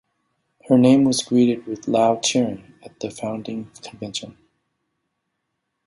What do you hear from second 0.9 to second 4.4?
was greeted with "loud cheering" at the founding convention.